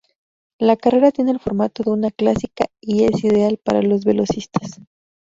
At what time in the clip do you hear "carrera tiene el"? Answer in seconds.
0.77-1.39